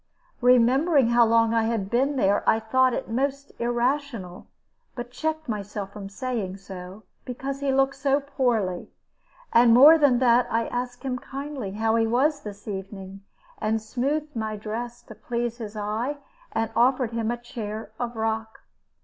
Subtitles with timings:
[0.41, 4.47] Remembering how long I had been here, I thought this most irrational,
[4.95, 8.89] but checked myself from saying so, because he looked so poorly.
[9.53, 13.21] And more than that, I asked him kindly how he was this evening,
[13.59, 16.17] and smoothed my dress to please his eye,
[16.51, 18.61] and offered him a chair of rock.